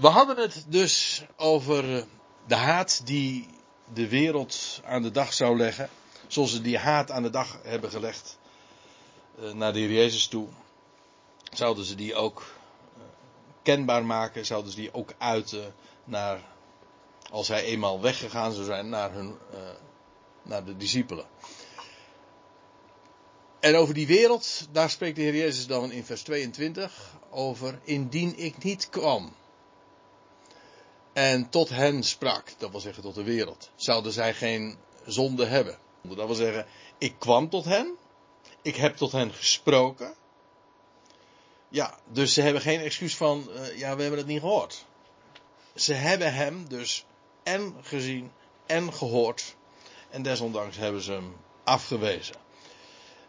[0.00, 2.06] We hadden het dus over
[2.46, 3.48] de haat die
[3.92, 5.88] de wereld aan de dag zou leggen.
[6.26, 8.38] Zoals ze die haat aan de dag hebben gelegd
[9.38, 10.48] eh, naar de Heer Jezus toe.
[11.52, 12.40] Zouden ze die ook
[12.96, 13.02] eh,
[13.62, 16.40] kenbaar maken, zouden ze die ook uiten naar,
[17.30, 19.58] als hij eenmaal weggegaan zou zijn, naar, hun, uh,
[20.42, 21.26] naar de discipelen.
[23.60, 28.38] En over die wereld, daar spreekt de Heer Jezus dan in vers 22 over, indien
[28.38, 29.38] ik niet kwam
[31.12, 35.78] en tot hen sprak, dat wil zeggen tot de wereld, zouden zij geen zonde hebben.
[36.02, 36.66] Dat wil zeggen,
[36.98, 37.96] ik kwam tot hen,
[38.62, 40.14] ik heb tot hen gesproken.
[41.68, 44.86] Ja, dus ze hebben geen excuus van, uh, ja, we hebben het niet gehoord.
[45.74, 47.04] Ze hebben hem dus
[47.42, 48.32] en gezien
[48.66, 49.56] en gehoord.
[50.10, 52.34] En desondanks hebben ze hem afgewezen.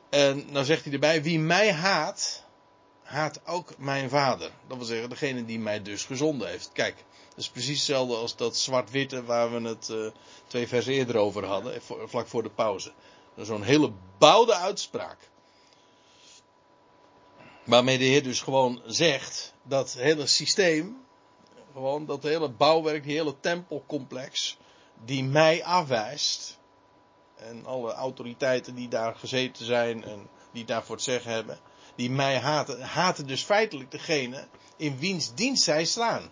[0.10, 2.44] En nou zegt hij erbij, wie mij haat,
[3.04, 4.52] haat ook mijn vader.
[4.68, 6.70] Dat wil zeggen, degene die mij dus gezonden heeft.
[6.74, 7.04] Kijk,
[7.42, 10.12] is precies hetzelfde als dat zwart-witte waar we het uh,
[10.48, 12.92] twee versen eerder over hadden, vlak voor de pauze.
[13.38, 15.18] Zo'n hele bouwde uitspraak.
[17.64, 21.06] Waarmee de Heer dus gewoon zegt dat hele systeem,
[21.74, 24.58] gewoon dat hele bouwwerk, die hele tempelcomplex,
[25.06, 26.60] die mij afwijst.
[27.36, 31.60] En alle autoriteiten die daar gezeten zijn en die daarvoor het zeggen hebben,
[31.96, 36.32] die mij haten, haten dus feitelijk degene in wiens dienst zij staan.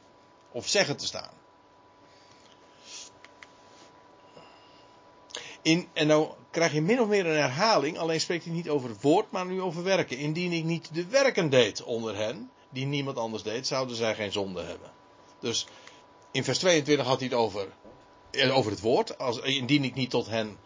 [0.52, 1.38] Of zeggen te staan.
[5.62, 8.90] In, en nou krijg je min of meer een herhaling, alleen spreekt hij niet over
[8.90, 10.18] het woord, maar nu over werken.
[10.18, 14.32] Indien ik niet de werken deed onder hen, die niemand anders deed, zouden zij geen
[14.32, 14.92] zonde hebben.
[15.40, 15.68] Dus
[16.32, 17.68] in vers 22 had hij het over,
[18.32, 20.58] eh, over het woord, als, indien ik niet tot hen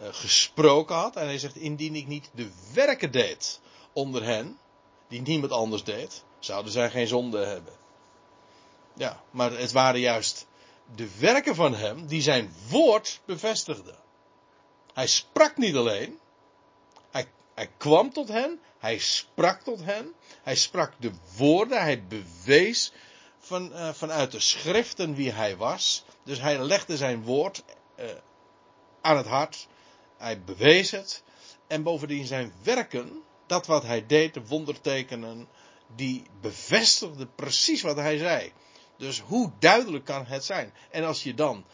[0.00, 1.16] uh, gesproken had.
[1.16, 3.60] En hij zegt, indien ik niet de werken deed
[3.92, 4.58] onder hen,
[5.08, 7.72] die niemand anders deed, zouden zij geen zonde hebben.
[8.94, 10.46] Ja, maar het waren juist
[10.94, 13.96] de werken van hem die zijn woord bevestigden.
[14.92, 16.18] Hij sprak niet alleen.
[17.10, 18.60] Hij, hij kwam tot hen.
[18.78, 20.12] Hij sprak tot hen.
[20.42, 21.80] Hij sprak de woorden.
[21.80, 22.92] Hij bewees
[23.38, 26.04] van, uh, vanuit de schriften wie hij was.
[26.24, 27.64] Dus hij legde zijn woord
[27.98, 28.06] uh,
[29.00, 29.68] aan het hart.
[30.16, 31.22] Hij bewees het.
[31.66, 35.48] En bovendien zijn werken, dat wat hij deed, de wondertekenen,
[35.96, 38.52] die bevestigden precies wat hij zei.
[38.96, 40.74] Dus hoe duidelijk kan het zijn?
[40.90, 41.64] En als je dan,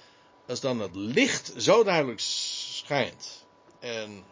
[0.46, 3.46] als dan het licht zo duidelijk schijnt.
[3.78, 4.24] En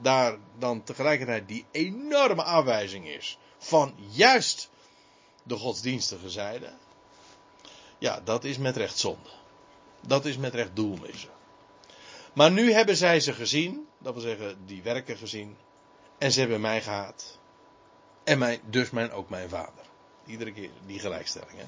[0.00, 4.70] daar dan tegelijkertijd die enorme aanwijzing is van juist
[5.42, 6.72] de godsdienstige zijde.
[7.98, 9.30] Ja, dat is met recht zonde.
[10.06, 11.30] Dat is met recht doelmissen.
[12.32, 15.56] Maar nu hebben zij ze gezien, dat wil zeggen die werken gezien,
[16.18, 17.38] en ze hebben mij gehaat.
[18.24, 19.84] En mij, dus mijn, ook mijn vader.
[20.26, 21.58] Iedere keer die gelijkstelling.
[21.58, 21.64] Hè?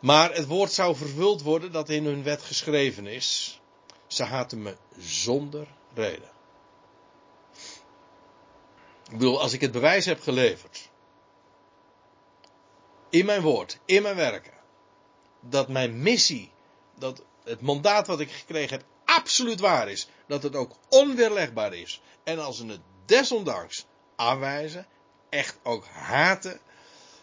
[0.00, 3.60] Maar het woord zou vervuld worden dat in hun wet geschreven is.
[4.06, 6.30] Ze haten me zonder reden.
[9.04, 10.88] Ik bedoel, als ik het bewijs heb geleverd.
[13.10, 14.52] In mijn woord, in mijn werken.
[15.40, 16.50] Dat mijn missie,
[16.94, 20.08] dat het mandaat wat ik gekregen heb absoluut waar is.
[20.26, 22.00] Dat het ook onweerlegbaar is.
[22.24, 23.86] En als ze het desondanks
[24.16, 24.86] aanwijzen,
[25.28, 26.60] echt ook haten,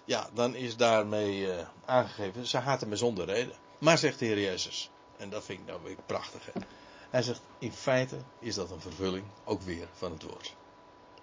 [0.05, 3.55] ja, dan is daarmee uh, aangegeven, ze haten me zonder reden.
[3.77, 6.45] Maar zegt de Heer Jezus, en dat vind ik nou weer prachtig.
[6.45, 6.61] Hè?
[7.09, 10.55] Hij zegt, in feite is dat een vervulling ook weer van het woord.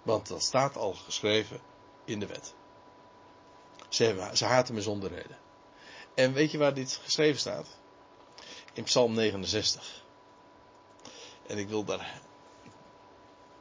[0.03, 1.59] Want dat staat al geschreven
[2.05, 2.53] in de wet.
[3.89, 5.37] Ze, ze haten me zonder reden.
[6.15, 7.67] En weet je waar dit geschreven staat?
[8.73, 10.03] In Psalm 69.
[11.47, 12.21] En ik wil daar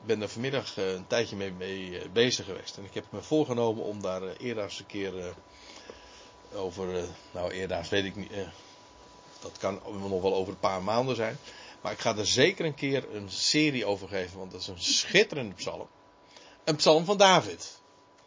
[0.06, 2.76] ben er vanmiddag eh, een tijdje mee, mee, eh, bezig geweest.
[2.76, 5.34] En ik heb me voorgenomen om daar eh, eerder eens een keer
[6.54, 7.04] over.
[7.30, 8.32] Nou, eerder weet ik niet.
[9.40, 11.38] Dat kan nog wel over een paar maanden zijn.
[11.80, 14.38] Maar ik ga er zeker een keer een serie over geven.
[14.38, 15.88] Want dat is een schitterende psalm.
[16.64, 17.80] Een psalm van David.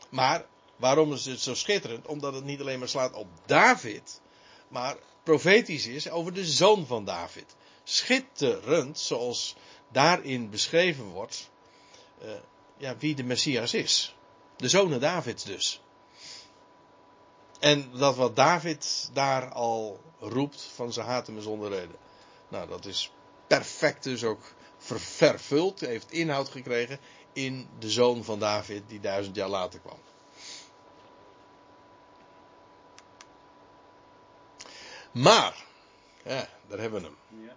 [0.09, 2.06] Maar waarom is het zo schitterend?
[2.06, 4.22] Omdat het niet alleen maar slaat op David.
[4.67, 7.55] Maar profetisch is over de zoon van David.
[7.84, 9.55] Schitterend zoals
[9.91, 11.50] daarin beschreven wordt
[12.23, 12.29] uh,
[12.78, 14.16] ja, wie de Messias is.
[14.58, 15.82] De zonen Davids dus.
[17.59, 21.96] En dat wat David daar al roept van ze haten me zonder reden.
[22.47, 23.12] Nou, dat is
[23.47, 27.00] perfect dus ook vervuld, heeft inhoud gekregen
[27.34, 30.00] in de zoon van David die duizend jaar later kwam.
[35.12, 35.66] Maar,
[36.26, 37.46] Ja, daar hebben we hem.
[37.46, 37.54] Ja.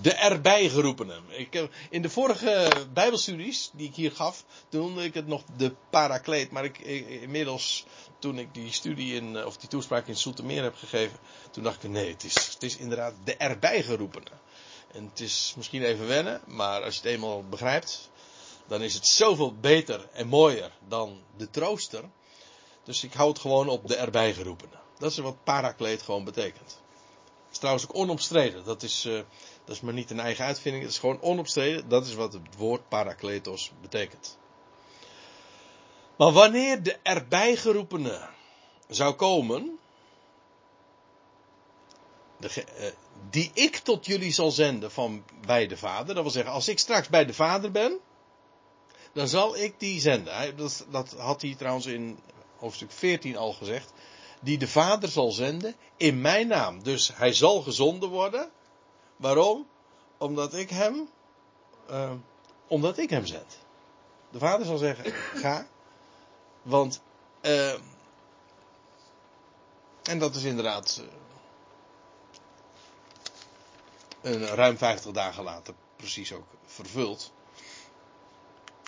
[0.00, 1.22] De erbij geroepenen.
[1.28, 5.42] Ik, heb- in de vorige Bijbelstudies die ik hier gaf, toen noemde ik het nog
[5.56, 6.50] de parakleet.
[6.50, 7.84] Maar ik, ik- inmiddels,
[8.18, 11.18] toen ik die studie in, eh, of die toespraak in Soetermeer heb gegeven,
[11.50, 14.40] toen dacht ik, nee, het is, het is inderdaad de erbij geroepenen.
[14.92, 18.10] En het is misschien even wennen, maar als je het eenmaal begrijpt,
[18.66, 22.04] dan is het zoveel beter en mooier dan de trooster.
[22.84, 24.80] Dus ik hou het gewoon op de erbij geroepenen.
[24.98, 26.80] Dat is wat parakleet gewoon betekent.
[27.52, 28.64] Is trouwens ook onomstreden.
[28.64, 29.20] Dat is, eh,
[29.64, 30.82] dat is maar niet een eigen uitvinding.
[30.82, 31.88] Het is gewoon onomstreden.
[31.88, 34.38] Dat is wat het woord parakletos betekent.
[36.16, 38.28] Maar wanneer de erbij geroepene
[38.88, 39.78] zou komen.
[42.36, 42.92] De, eh,
[43.30, 46.14] die ik tot jullie zal zenden van bij de Vader.
[46.14, 47.98] Dat wil zeggen, als ik straks bij de Vader ben.
[49.12, 50.56] Dan zal ik die zenden.
[50.90, 52.18] Dat had hij trouwens in
[52.56, 53.92] hoofdstuk 14 al gezegd.
[54.42, 56.82] Die de Vader zal zenden in mijn naam.
[56.82, 58.50] Dus hij zal gezonden worden.
[59.16, 59.66] Waarom?
[60.18, 61.08] Omdat ik hem.
[61.88, 62.12] eh,
[62.66, 63.58] omdat ik hem zend.
[64.30, 65.66] De Vader zal zeggen: ga.
[66.62, 67.00] Want.
[67.40, 67.72] eh,
[70.02, 71.02] en dat is inderdaad.
[74.22, 77.32] een ruim 50 dagen later precies ook vervuld.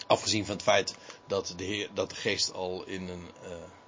[0.06, 0.94] Afgezien van het feit
[1.26, 3.30] dat de, heer, dat de geest al in een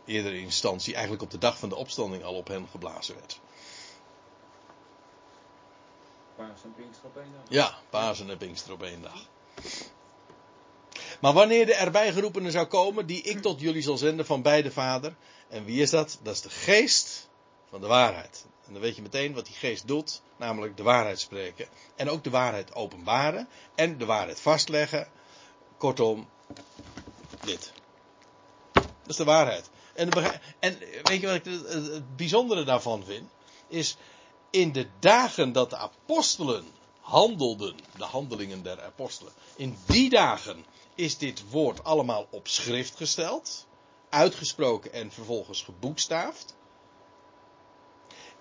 [0.07, 3.41] eerdere instantie, eigenlijk op de dag van de opstanding, al op hem geblazen werd.
[6.37, 7.43] Paas en Pinkster op één dag.
[7.49, 9.29] Ja, Pasen en Pinkster op één dag.
[11.21, 14.63] Maar wanneer de erbij geroepene zou komen, die ik tot jullie zal zenden van bij
[14.63, 15.15] de Vader.
[15.49, 16.19] En wie is dat?
[16.23, 17.29] Dat is de geest
[17.69, 18.47] van de waarheid.
[18.67, 21.69] En dan weet je meteen wat die geest doet, namelijk de waarheid spreken.
[21.97, 23.49] En ook de waarheid openbaren.
[23.75, 25.09] En de waarheid vastleggen.
[25.77, 26.29] Kortom,
[27.45, 27.73] dit.
[28.73, 29.71] Dat is de waarheid.
[29.97, 30.11] En,
[30.59, 33.31] en weet je wat ik het, bijzondere daarvan vind?
[33.69, 33.97] Is
[34.51, 36.65] in de dagen dat de apostelen
[37.01, 40.65] handelden, de handelingen der apostelen, in die dagen
[40.95, 43.67] is dit woord allemaal op schrift gesteld,
[44.09, 46.55] uitgesproken en vervolgens geboekstaafd.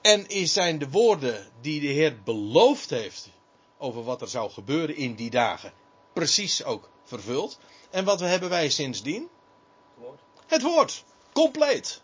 [0.01, 3.29] En is zijn de woorden die de Heer beloofd heeft
[3.77, 5.73] over wat er zou gebeuren in die dagen
[6.15, 7.59] precies ook vervuld.
[7.89, 9.21] En wat hebben wij sindsdien?
[9.21, 10.19] Het woord.
[10.45, 11.03] Het woord.
[11.35, 12.01] Compleet.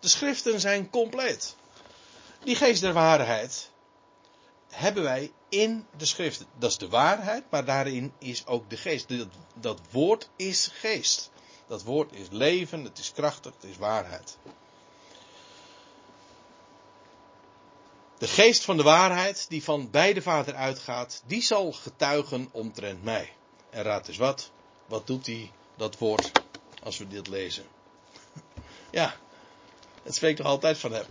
[0.00, 1.56] De schriften zijn compleet.
[2.44, 3.70] Die geest der waarheid
[4.68, 6.46] hebben wij in de schriften.
[6.58, 9.06] Dat is de waarheid, maar daarin is ook de geest.
[9.54, 11.30] Dat, woord is geest.
[11.66, 14.36] Dat woord is leven, het is krachtig, het is waarheid.
[18.18, 23.02] De geest van de waarheid, die van bij de Vader uitgaat, die zal getuigen omtrent
[23.02, 23.32] mij.
[23.70, 24.50] En raad eens wat.
[24.86, 26.32] Wat doet die, dat woord,
[26.82, 27.66] als we dit lezen?
[28.92, 29.14] Ja,
[30.02, 31.04] het spreekt toch altijd van hem.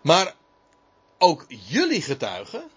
[0.00, 0.34] Maar
[1.18, 2.70] ook jullie getuigen,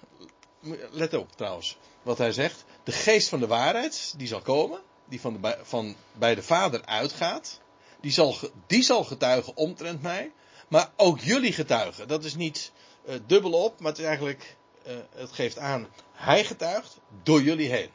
[0.91, 2.63] let op trouwens, wat hij zegt.
[2.83, 6.85] De geest van de waarheid, die zal komen, die van, de, van bij de Vader
[6.85, 7.59] uitgaat,
[8.01, 8.35] die zal,
[8.67, 10.31] die zal getuigen omtrent mij.
[10.67, 12.71] Maar ook jullie getuigen, dat is niet
[13.05, 17.69] eh, dubbel op, maar het is eigenlijk, eh, het geeft aan, hij getuigt door jullie
[17.69, 17.89] heen.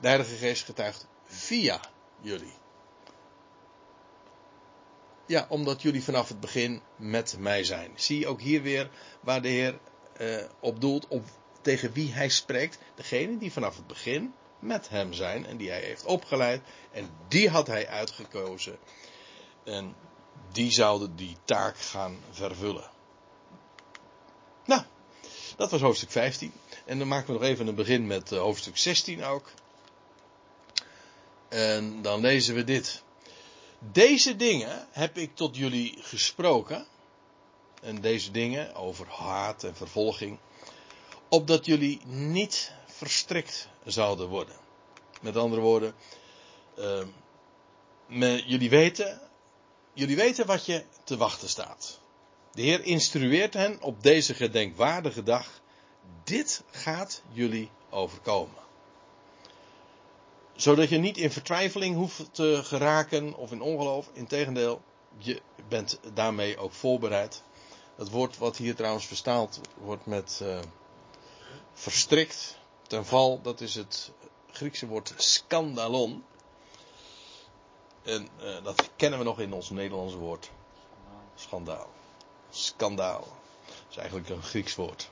[0.00, 1.80] De Heilige Geest getuigt via
[2.20, 2.52] jullie.
[5.26, 7.92] Ja, omdat jullie vanaf het begin met mij zijn.
[7.94, 8.90] Zie ook hier weer
[9.20, 9.78] waar de Heer
[10.16, 11.06] eh, op doelt,
[11.60, 12.78] tegen wie hij spreekt.
[12.94, 16.62] Degene die vanaf het begin met hem zijn en die hij heeft opgeleid.
[16.92, 18.78] En die had hij uitgekozen.
[19.64, 19.94] En
[20.52, 22.90] die zouden die taak gaan vervullen.
[24.64, 24.82] Nou,
[25.56, 26.52] dat was hoofdstuk 15.
[26.84, 29.50] En dan maken we nog even een begin met eh, hoofdstuk 16 ook.
[31.56, 33.02] En dan lezen we dit.
[33.78, 36.86] Deze dingen heb ik tot jullie gesproken.
[37.82, 40.38] En deze dingen over haat en vervolging.
[41.28, 44.56] Opdat jullie niet verstrikt zouden worden.
[45.20, 45.94] Met andere woorden,
[46.76, 47.02] eh,
[48.06, 49.20] me- jullie, weten,
[49.92, 52.00] jullie weten wat je te wachten staat.
[52.52, 55.60] De Heer instrueert hen op deze gedenkwaardige dag.
[56.24, 58.65] Dit gaat jullie overkomen
[60.56, 64.10] zodat je niet in vertwijfeling hoeft te geraken of in ongeloof.
[64.12, 64.82] Integendeel,
[65.18, 67.42] je bent daarmee ook voorbereid.
[67.96, 70.58] Het woord wat hier trouwens verstaald wordt met eh,
[71.72, 74.12] verstrikt, ten val, dat is het
[74.50, 76.24] Griekse woord skandalon.
[78.02, 80.50] En eh, dat kennen we nog in ons Nederlandse woord
[81.34, 81.88] schandaal.
[82.50, 83.26] Skandaal.
[83.66, 85.10] Dat is eigenlijk een Grieks woord.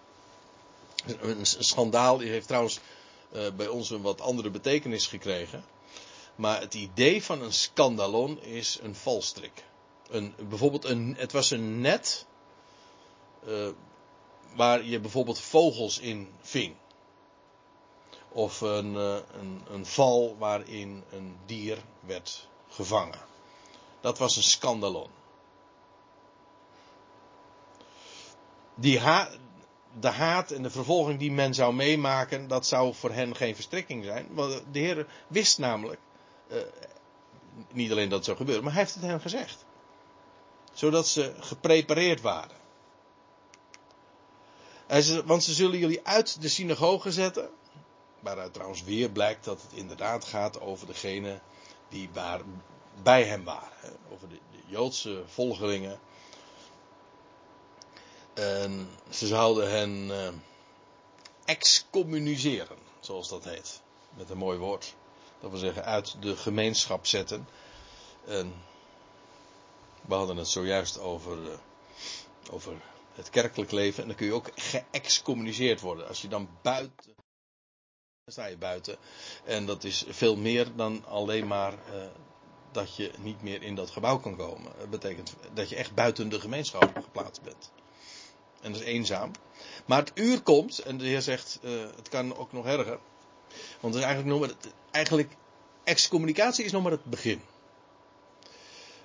[1.21, 2.81] Een, schandaal heeft trouwens
[3.57, 5.65] bij ons een wat andere betekenis gekregen.
[6.35, 9.65] Maar het idee van een skandalon is een valstrik.
[10.09, 12.27] Een, bijvoorbeeld een, het was een net
[13.47, 13.69] uh,
[14.55, 16.75] waar je bijvoorbeeld vogels in ving.
[18.29, 23.21] Of een, uh, een, een val waarin een dier werd gevangen.
[24.01, 25.11] Dat was een skandalon.
[28.75, 29.31] Die ha
[30.01, 34.05] de haat en de vervolging die men zou meemaken, dat zou voor hen geen verstrikking
[34.05, 34.27] zijn.
[34.31, 36.01] Want de Heer wist namelijk,
[36.49, 36.59] uh,
[37.73, 39.65] niet alleen dat het zou gebeuren, maar hij heeft het hen gezegd.
[40.73, 42.57] Zodat ze geprepareerd waren.
[45.25, 47.51] Want ze zullen jullie uit de synagoge zetten.
[48.21, 51.41] Waaruit trouwens weer blijkt dat het inderdaad gaat over degene
[51.89, 52.11] die
[53.03, 53.97] bij hem waren.
[54.13, 55.99] Over de, de Joodse volgelingen.
[58.35, 60.29] En ze zouden hen uh,
[61.45, 63.81] excommuniceren, zoals dat heet.
[64.17, 64.95] Met een mooi woord.
[65.41, 67.49] Dat wil zeggen, uit de gemeenschap zetten.
[68.27, 68.55] En
[70.01, 71.55] we hadden het zojuist over, uh,
[72.51, 72.73] over
[73.13, 74.03] het kerkelijk leven.
[74.03, 76.09] En dan kun je ook geëxcommuniceerd worden.
[76.09, 77.15] Als je dan buiten.
[78.25, 78.97] Dan sta je buiten.
[79.45, 82.05] En dat is veel meer dan alleen maar uh,
[82.73, 84.73] dat je niet meer in dat gebouw kan komen.
[84.79, 87.71] Dat betekent dat je echt buiten de gemeenschap geplaatst bent.
[88.65, 89.31] En dat is eenzaam.
[89.87, 92.99] Maar het uur komt, en de Heer zegt, uh, het kan ook nog erger.
[93.81, 94.57] Want is eigenlijk nog maar,
[94.91, 95.37] eigenlijk,
[95.85, 97.41] excommunicatie is nog maar het begin.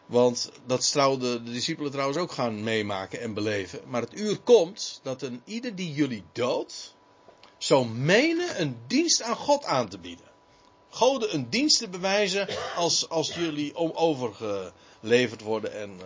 [0.06, 3.80] Want dat zou de, discipelen trouwens ook gaan meemaken en beleven.
[3.88, 6.96] Maar het uur komt dat een ieder die jullie doodt,
[7.58, 10.26] zou menen een dienst aan God aan te bieden.
[10.90, 16.06] Goden een dienst te bewijzen als, als jullie overgeleverd worden en uh,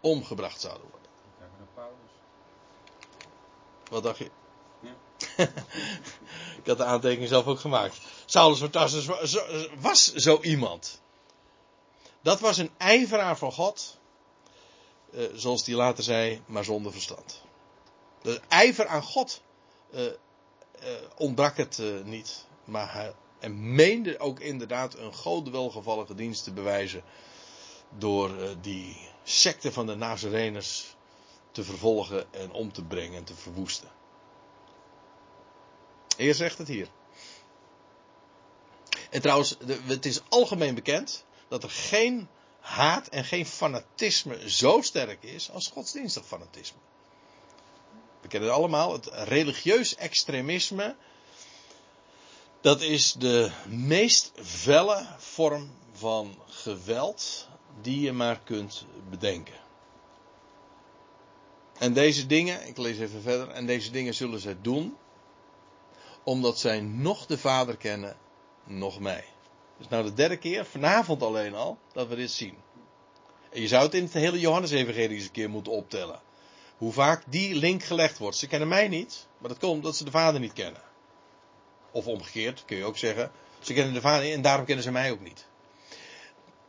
[0.00, 1.01] omgebracht zouden worden.
[3.92, 4.30] Wat dacht je?
[4.80, 4.94] Ja.
[6.60, 7.96] ik had de aantekening zelf ook gemaakt.
[8.24, 9.06] Saulus van Tarsus
[9.80, 11.00] was zo iemand.
[12.22, 13.98] Dat was een ijveraar van God.
[15.10, 17.42] Uh, zoals hij later zei, maar zonder verstand.
[18.22, 19.42] De ijver aan God
[19.90, 20.12] uh, uh,
[21.16, 22.46] ontbrak het niet.
[22.64, 27.02] Maar hij en meende ook inderdaad een God welgevallige dienst te bewijzen.
[27.98, 30.91] Door die secte van de Nazareners
[31.52, 33.88] te vervolgen en om te brengen en te verwoesten.
[36.16, 36.88] Heer zegt het hier.
[39.10, 39.56] En trouwens,
[39.86, 42.28] het is algemeen bekend dat er geen
[42.60, 46.78] haat en geen fanatisme zo sterk is als godsdienstig fanatisme.
[48.20, 50.96] We kennen het allemaal, het religieus extremisme.
[52.60, 57.48] Dat is de meest felle vorm van geweld
[57.80, 59.54] die je maar kunt bedenken.
[61.82, 64.96] En deze dingen, ik lees even verder, en deze dingen zullen zij doen,
[66.22, 68.16] omdat zij nog de Vader kennen,
[68.64, 69.24] nog mij.
[69.78, 72.54] Dus nou de derde keer, vanavond alleen al, dat we dit zien.
[73.50, 76.20] En je zou het in het hele Johannes-evangelie eens een keer moeten optellen.
[76.76, 78.36] Hoe vaak die link gelegd wordt.
[78.36, 80.82] Ze kennen mij niet, maar dat komt omdat ze de Vader niet kennen.
[81.90, 83.30] Of omgekeerd, kun je ook zeggen.
[83.60, 85.46] Ze kennen de Vader niet en daarom kennen ze mij ook niet.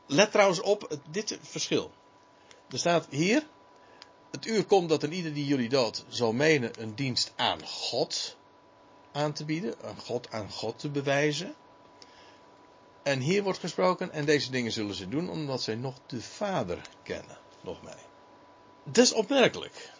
[0.06, 1.92] Let trouwens op dit verschil.
[2.70, 3.48] Er staat hier,
[4.34, 8.38] het uur komt dat een ieder die jullie dood zal menen een dienst aan God
[9.12, 11.56] aan te bieden, aan God, aan God te bewijzen.
[13.04, 16.82] En hier wordt gesproken, en deze dingen zullen ze doen omdat zij nog de Vader
[17.04, 17.98] kennen, nog mij.
[18.84, 19.92] Dat is opmerkelijk.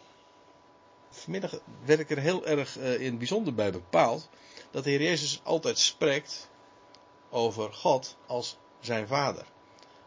[1.10, 4.30] Vanmiddag werd ik er heel erg uh, in bijzonder bij bepaald
[4.72, 6.50] dat de Heer Jezus altijd spreekt
[7.30, 9.46] over God als zijn Vader.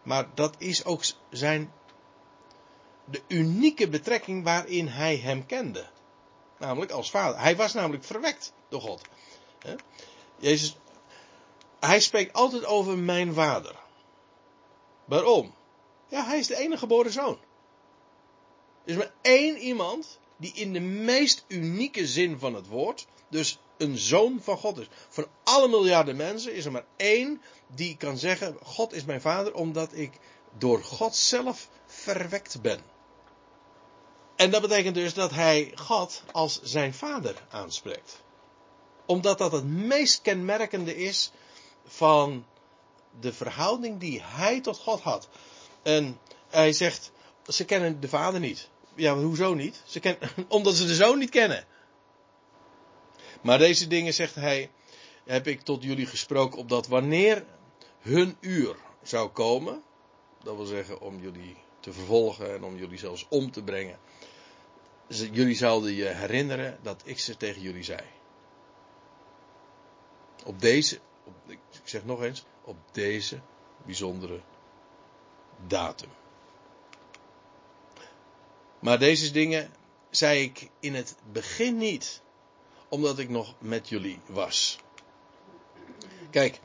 [0.03, 1.73] Maar dat is ook zijn
[3.11, 5.87] de unieke betrekking waarin hij hem kende.
[6.59, 7.41] Namelijk als vader.
[7.41, 9.03] Hij was namelijk verwekt door God.
[10.39, 10.77] Jezus,
[11.81, 13.75] hij spreekt altijd over mijn vader.
[15.05, 15.55] Waarom?
[16.09, 17.39] Ja, hij is de enige geboren zoon.
[18.85, 23.59] Er is maar één iemand die in de meest unieke zin van het woord, dus
[23.77, 24.87] een zoon van God is.
[25.09, 29.55] Van alle miljarden mensen is er maar één die kan zeggen: God is mijn vader,
[29.55, 30.13] omdat ik
[30.59, 32.81] door God zelf verwekt ben.
[34.37, 38.23] En dat betekent dus dat hij God als zijn vader aanspreekt.
[39.07, 41.31] Omdat dat het meest kenmerkende is
[41.87, 42.47] van
[43.21, 45.29] de verhouding die hij tot God had.
[45.83, 47.13] En hij zegt,
[47.47, 48.69] ze kennen de vader niet.
[48.95, 49.83] Ja, maar hoezo niet?
[49.85, 51.67] Ze omdat ze de zoon niet kennen.
[53.43, 54.71] Maar deze dingen, zegt hij,
[55.25, 57.45] heb ik tot jullie gesproken, opdat wanneer
[58.01, 59.83] hun uur zou komen,
[60.43, 63.99] dat wil zeggen om jullie te vervolgen en om jullie zelfs om te brengen,
[65.09, 68.01] jullie zouden je herinneren dat ik ze tegen jullie zei.
[70.45, 73.41] Op deze, op, ik zeg nog eens, op deze
[73.85, 74.41] bijzondere
[75.67, 76.11] datum.
[78.79, 79.71] Maar deze dingen
[80.11, 82.23] zei ik in het begin niet,
[82.89, 84.79] omdat ik nog met jullie was.
[86.31, 86.61] Kijk,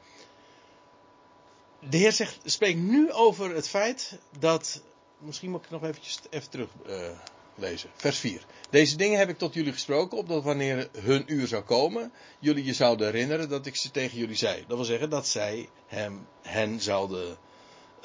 [1.79, 4.81] de Heer zegt, spreekt nu over het feit dat.
[5.17, 7.19] Misschien moet ik nog eventjes even terug uh,
[7.55, 7.89] lezen.
[7.95, 8.45] Vers 4.
[8.69, 12.73] Deze dingen heb ik tot jullie gesproken, opdat wanneer hun uur zou komen, jullie je
[12.73, 14.63] zouden herinneren dat ik ze tegen jullie zei.
[14.67, 17.37] Dat wil zeggen dat zij hem, hen zouden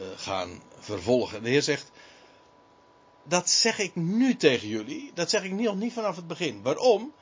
[0.01, 1.43] uh, gaan vervolgen.
[1.43, 1.91] De Heer zegt,
[3.25, 5.11] dat zeg ik nu tegen jullie.
[5.15, 6.63] Dat zeg ik nog niet vanaf het begin.
[6.63, 7.13] Waarom?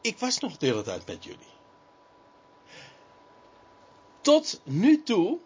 [0.00, 1.58] Ik was nog de hele tijd met jullie.
[4.20, 5.38] Tot nu toe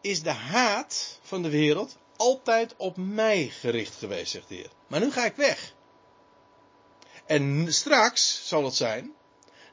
[0.00, 4.70] is de haat van de wereld altijd op mij gericht geweest, zegt de Heer.
[4.86, 5.74] Maar nu ga ik weg.
[7.26, 9.12] En straks zal het zijn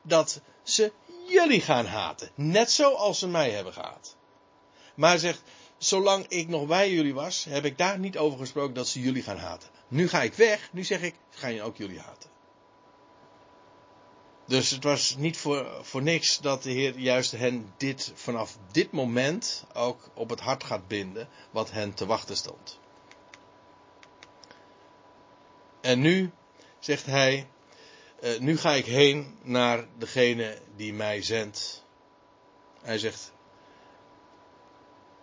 [0.01, 0.91] dat ze
[1.27, 2.31] jullie gaan haten.
[2.35, 4.15] Net zoals ze mij hebben gehaat.
[4.95, 5.41] Maar zegt,
[5.77, 9.23] zolang ik nog bij jullie was, heb ik daar niet over gesproken dat ze jullie
[9.23, 9.69] gaan haten.
[9.87, 12.29] Nu ga ik weg, nu zeg ik, ga je ook jullie haten.
[14.47, 18.91] Dus het was niet voor, voor niks dat de Heer juist hen dit vanaf dit
[18.91, 22.79] moment ook op het hart gaat binden wat hen te wachten stond.
[25.81, 26.31] En nu
[26.79, 27.47] zegt hij,
[28.21, 31.83] uh, nu ga ik heen naar degene die mij zendt.
[32.81, 33.31] Hij zegt,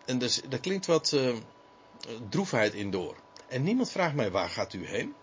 [0.05, 1.37] en dus, daar klinkt wat uh,
[2.29, 3.17] droefheid in door.
[3.49, 5.15] En niemand vraagt mij waar gaat u heen?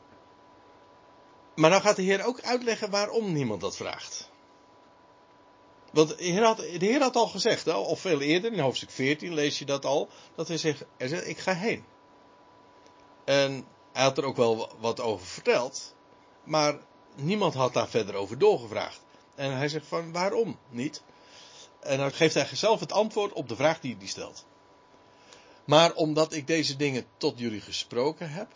[1.55, 4.29] Maar dan gaat de Heer ook uitleggen waarom niemand dat vraagt.
[5.91, 9.33] Want de Heer had, de Heer had al gezegd, of veel eerder, in hoofdstuk 14
[9.33, 11.83] lees je dat al, dat hij zegt, hij zegt ik ga heen.
[13.23, 15.95] En hij had er ook wel wat over verteld,
[16.43, 16.79] maar
[17.15, 18.99] niemand had daar verder over doorgevraagd.
[19.35, 21.01] En hij zegt van waarom niet?
[21.79, 24.45] En dan geeft hij zelf het antwoord op de vraag die hij stelt.
[25.65, 28.47] Maar omdat ik deze dingen tot jullie gesproken heb,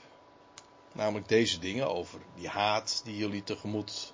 [0.96, 4.14] namelijk deze dingen over die haat die jullie tegemoet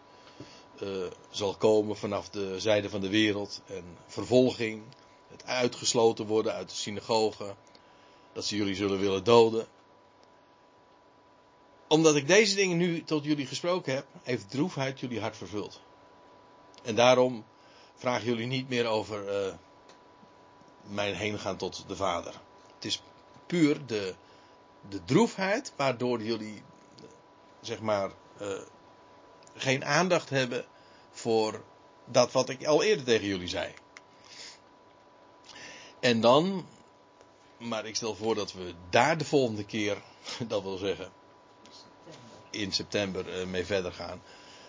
[0.82, 4.84] uh, zal komen vanaf de zijde van de wereld en vervolging,
[5.28, 7.56] het uitgesloten worden uit de synagoge,
[8.34, 9.68] dat ze jullie zullen willen doden.
[11.88, 15.82] Omdat ik deze dingen nu tot jullie gesproken heb, heeft droefheid jullie hart vervuld.
[16.84, 17.46] En daarom
[17.96, 19.54] vragen jullie niet meer over uh,
[20.82, 22.34] mijn heen gaan tot de Vader.
[22.76, 23.02] Het is
[23.46, 24.14] puur de,
[24.90, 26.62] de droefheid waardoor jullie,
[27.62, 28.60] zeg maar, uh,
[29.56, 30.66] geen aandacht hebben
[31.12, 31.64] voor
[32.06, 33.74] dat wat ik al eerder tegen jullie zei.
[36.00, 36.66] En dan,
[37.58, 40.02] maar ik stel voor dat we daar de volgende keer,
[40.48, 41.12] dat wil zeggen,
[42.50, 44.22] in september uh, mee verder gaan.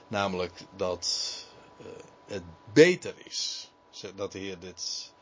[0.09, 1.35] Namelijk dat
[1.81, 1.87] uh,
[2.27, 3.71] het beter is.
[4.15, 5.13] Dat de Heer dit.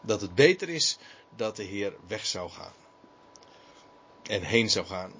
[0.00, 0.98] Dat het beter is
[1.36, 2.72] dat de Heer weg zou gaan.
[4.22, 5.12] En heen zou gaan.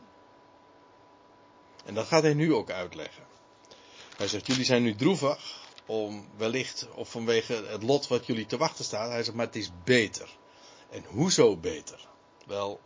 [1.87, 3.23] En dat gaat hij nu ook uitleggen.
[4.17, 8.57] Hij zegt, jullie zijn nu droevig om wellicht, of vanwege het lot wat jullie te
[8.57, 9.11] wachten staat.
[9.11, 10.29] Hij zegt, maar het is beter.
[10.91, 12.09] En hoezo beter?
[12.47, 12.81] Wel,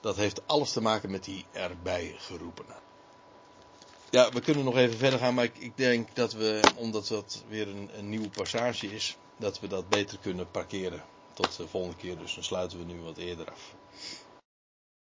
[0.00, 2.76] dat heeft alles te maken met die erbij geroepenen.
[4.10, 7.44] Ja, we kunnen nog even verder gaan, maar ik, ik denk dat we, omdat dat
[7.48, 11.96] weer een, een nieuwe passage is, dat we dat beter kunnen parkeren tot de volgende
[11.96, 12.18] keer.
[12.18, 13.74] Dus dan sluiten we nu wat eerder af.